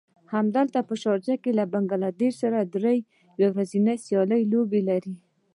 [0.33, 2.97] همدلته په شارجه کې له بنګله دېش سره دری
[3.41, 5.13] يو ورځنۍ لوبې لري.